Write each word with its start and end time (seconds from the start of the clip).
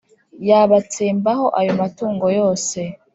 Yabatsembaho 0.49 1.45
ayo 1.59 1.71
matungo 1.81 2.25
yose 2.39 2.79